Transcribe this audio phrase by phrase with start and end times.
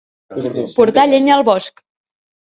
[0.77, 1.83] Portar llenya al bosc.